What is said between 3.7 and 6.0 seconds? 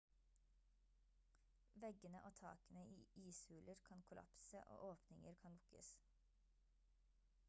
kan kollapse og åpninger kan lukkes